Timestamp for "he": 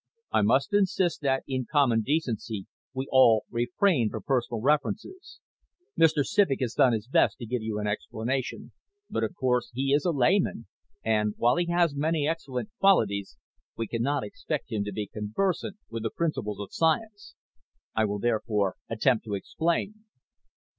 9.75-9.93, 11.57-11.67